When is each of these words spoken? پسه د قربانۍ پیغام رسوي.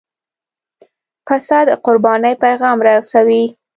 پسه 1.27 1.59
د 1.67 1.69
قربانۍ 1.85 2.33
پیغام 2.43 2.77
رسوي. 2.87 3.43